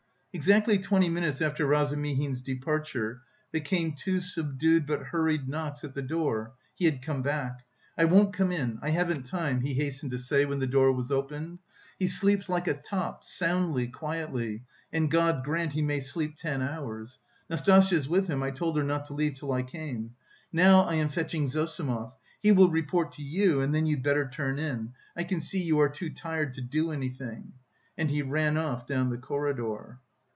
[0.33, 6.01] Exactly twenty minutes after Razumihin's departure, there came two subdued but hurried knocks at the
[6.01, 7.63] door: he had come back.
[7.97, 11.11] "I won't come in, I haven't time," he hastened to say when the door was
[11.11, 11.59] opened.
[11.99, 17.19] "He sleeps like a top, soundly, quietly, and God grant he may sleep ten hours.
[17.49, 20.11] Nastasya's with him; I told her not to leave till I came.
[20.53, 24.59] Now I am fetching Zossimov, he will report to you and then you'd better turn
[24.59, 27.51] in; I can see you are too tired to do anything...."
[27.97, 29.99] And he ran off down the corridor.